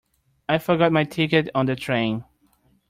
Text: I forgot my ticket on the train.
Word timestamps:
I 0.49 0.57
forgot 0.57 0.91
my 0.91 1.03
ticket 1.03 1.51
on 1.53 1.67
the 1.67 1.75
train. 1.75 2.23